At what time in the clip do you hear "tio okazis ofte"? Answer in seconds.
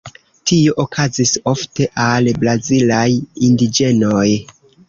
0.51-1.87